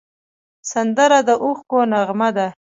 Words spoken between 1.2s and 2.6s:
د اوښکو نغمه ده